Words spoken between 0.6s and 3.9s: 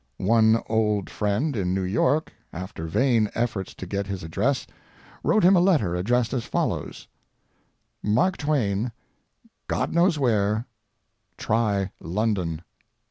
old friend in New York, after vain efforts to